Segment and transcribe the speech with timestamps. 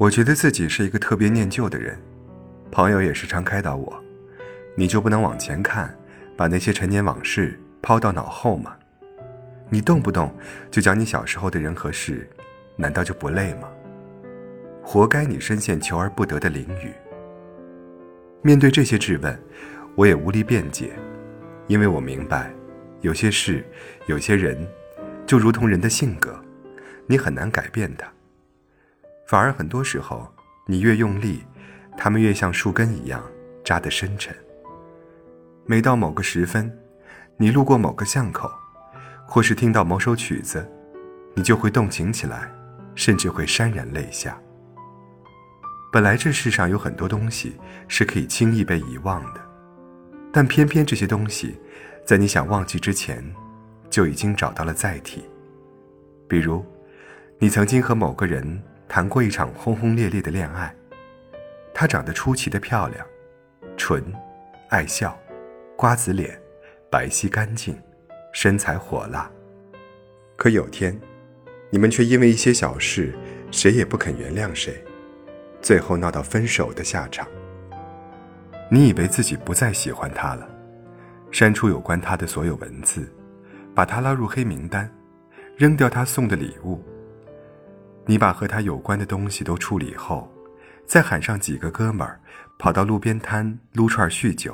[0.00, 1.94] 我觉得自己是一个特别念旧的人，
[2.70, 4.02] 朋友也时常开导我
[4.74, 5.94] ：“你就不能往前看，
[6.38, 8.74] 把那些陈年往事抛到脑后吗？
[9.68, 10.34] 你动不动
[10.70, 12.26] 就讲你小时候的人和事，
[12.76, 13.68] 难道就不累吗？
[14.82, 16.94] 活该你深陷求而不得的囹圄。”
[18.40, 19.38] 面对这些质问，
[19.96, 20.92] 我也无力辩解，
[21.66, 22.50] 因为我明白，
[23.02, 23.62] 有些事，
[24.06, 24.66] 有些人，
[25.26, 26.42] 就如同人的性格，
[27.06, 28.10] 你很难改变它。
[29.30, 30.26] 反而很多时候，
[30.66, 31.44] 你越用力，
[31.96, 33.22] 他们越像树根一样
[33.62, 34.34] 扎得深沉。
[35.64, 36.76] 每到某个时分，
[37.36, 38.50] 你路过某个巷口，
[39.24, 40.68] 或是听到某首曲子，
[41.36, 42.50] 你就会动情起来，
[42.96, 44.36] 甚至会潸然泪下。
[45.92, 47.56] 本来这世上有很多东西
[47.86, 49.40] 是可以轻易被遗忘的，
[50.32, 51.56] 但偏偏这些东西，
[52.04, 53.24] 在你想忘记之前，
[53.88, 55.22] 就已经找到了载体。
[56.26, 56.66] 比如，
[57.38, 60.74] 你曾经和某个人谈过一场轰轰烈烈的恋爱，
[61.72, 63.06] 她长得出奇的漂亮，
[63.76, 64.02] 纯，
[64.68, 65.16] 爱笑，
[65.76, 66.36] 瓜子脸，
[66.90, 67.80] 白皙干净，
[68.32, 69.30] 身材火辣。
[70.34, 71.00] 可有天，
[71.70, 73.14] 你们却因为一些小事，
[73.52, 74.82] 谁也不肯原谅谁。
[75.62, 77.28] 最后闹到分手的下场。
[78.68, 80.48] 你以为自己不再喜欢他了，
[81.30, 83.08] 删除有关他的所有文字，
[83.72, 84.92] 把他拉入黑名单，
[85.56, 86.82] 扔掉他送的礼物。
[88.10, 90.28] 你把和他有关的东西都处理后，
[90.84, 92.18] 再喊上几个哥们儿，
[92.58, 94.52] 跑到路边摊撸串酗酒。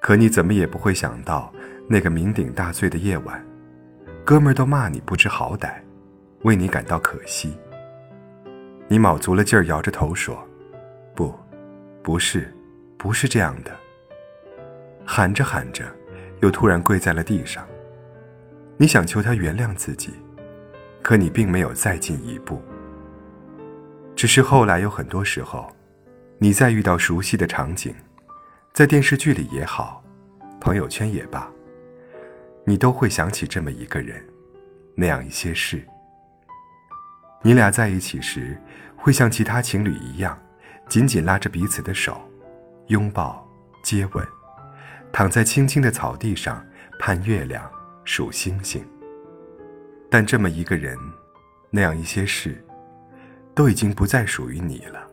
[0.00, 1.52] 可你怎么也不会想到，
[1.86, 3.44] 那个酩酊大醉的夜晚，
[4.24, 5.74] 哥们儿都骂你不知好歹，
[6.40, 7.54] 为你感到可惜。
[8.88, 10.42] 你卯足了劲儿，摇着头说
[11.14, 11.38] ：“不，
[12.02, 12.50] 不是，
[12.96, 13.70] 不是这样的。”
[15.04, 15.84] 喊着喊着，
[16.40, 17.62] 又突然跪在了地上。
[18.78, 20.14] 你想求他原谅自己，
[21.08, 22.62] 可你并没有再进一步。
[24.14, 25.74] 只是后来有很多时候，
[26.36, 27.94] 你再遇到熟悉的场景，
[28.74, 30.04] 在电视剧里也好，
[30.60, 31.50] 朋友圈也罢，
[32.66, 34.22] 你都会想起这么一个人，
[34.94, 35.82] 那样一些事。
[37.40, 38.60] 你俩在一起时，
[38.94, 40.38] 会像其他情侣一样，
[40.90, 42.20] 紧紧拉着彼此的手，
[42.88, 43.48] 拥抱、
[43.82, 44.22] 接吻，
[45.10, 46.62] 躺在青青的草地上
[47.00, 47.66] 盼月亮、
[48.04, 48.86] 数星星。
[50.10, 50.96] 但这么一个人，
[51.70, 52.62] 那样一些事，
[53.54, 55.06] 都已经不再属于你了。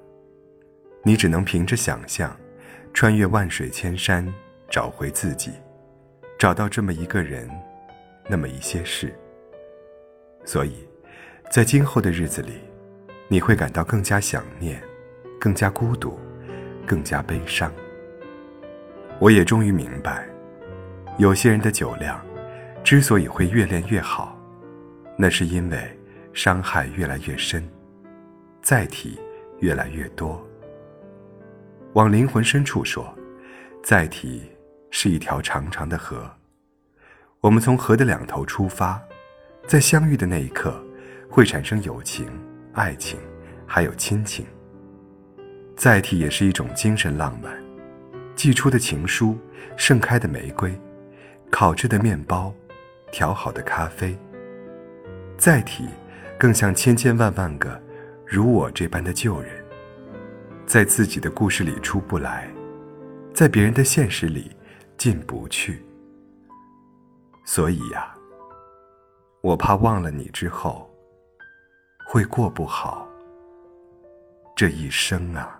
[1.03, 2.35] 你只能凭着想象，
[2.93, 4.27] 穿越万水千山，
[4.69, 5.51] 找回自己，
[6.37, 7.49] 找到这么一个人，
[8.27, 9.13] 那么一些事。
[10.43, 10.87] 所以。
[11.51, 12.53] 在今后的日子里，
[13.27, 14.81] 你会感到更加想念，
[15.39, 16.19] 更加孤独，
[16.87, 17.71] 更加悲伤。
[19.19, 20.27] 我也终于明白，
[21.19, 22.19] 有些人的酒量
[22.83, 24.34] 之所以会越练越好，
[25.17, 25.99] 那是因为
[26.33, 27.67] 伤害越来越深，
[28.61, 29.19] 载体
[29.59, 30.45] 越来越多。
[31.93, 33.13] 往灵魂深处说，
[33.83, 34.43] 载体
[34.89, 36.29] 是一条长长的河，
[37.41, 39.01] 我们从河的两头出发，
[39.67, 40.81] 在相遇的那一刻。
[41.27, 42.25] 会产生友情、
[42.71, 43.19] 爱情，
[43.67, 44.45] 还有亲情。
[45.75, 47.53] 载体也是一种精神浪漫，
[48.35, 49.37] 寄出的情书，
[49.75, 50.79] 盛开的玫瑰，
[51.51, 52.53] 烤制的面包，
[53.11, 54.17] 调好的咖啡。
[55.37, 55.87] 载体
[56.37, 57.81] 更像千千万万个
[58.25, 59.51] 如我这般的旧人，
[60.65, 62.49] 在自己的故事里出不来，
[63.33, 64.55] 在别人的现实里
[64.97, 65.85] 进不去。
[67.45, 68.13] 所以呀，
[69.41, 70.89] 我怕忘了你之后。
[72.07, 73.09] 会过不好
[74.55, 75.59] 这一生啊！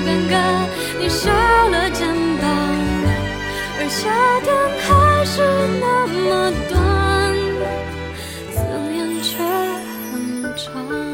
[0.00, 0.34] 尴尬
[0.98, 1.30] 你少
[1.68, 2.06] 了肩
[2.40, 2.46] 膀
[3.78, 4.48] 而夏天
[4.84, 5.42] 还是
[5.80, 6.74] 那么短
[8.52, 8.56] 思
[8.92, 9.38] 念却
[10.12, 10.14] 很
[10.56, 11.05] 长。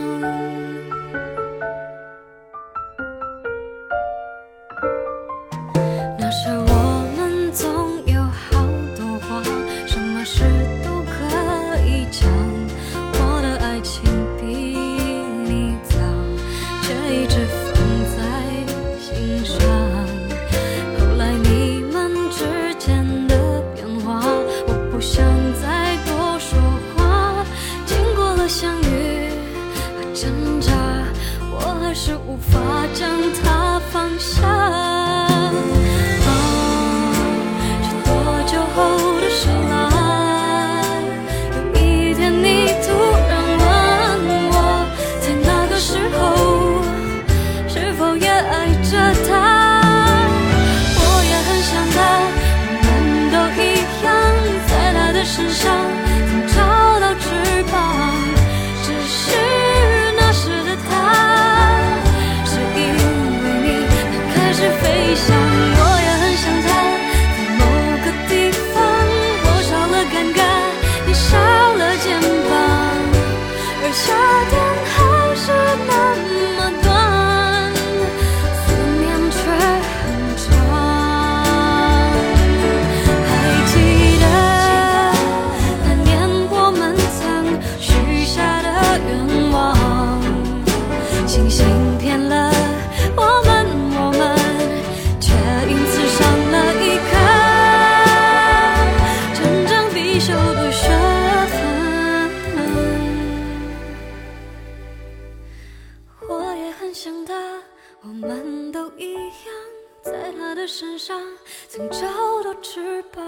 [112.60, 113.22] 翅膀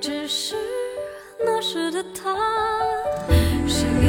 [0.00, 0.56] 只是
[1.38, 2.34] 那时的他。
[3.66, 4.08] 是因为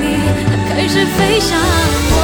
[0.00, 0.16] 你
[0.46, 2.17] 他开始飞翔。